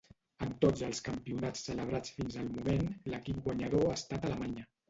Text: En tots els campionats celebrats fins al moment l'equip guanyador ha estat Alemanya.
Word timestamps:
En 0.45 0.53
tots 0.63 0.81
els 0.87 1.01
campionats 1.07 1.61
celebrats 1.69 2.15
fins 2.17 2.39
al 2.45 2.49
moment 2.57 2.89
l'equip 3.15 3.47
guanyador 3.49 3.89
ha 3.91 3.95
estat 4.01 4.31
Alemanya. 4.33 4.69